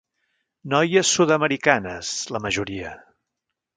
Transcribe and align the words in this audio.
Noies 0.73 1.11
sud-americanes, 1.17 2.15
la 2.37 2.45
majoria. 2.47 2.95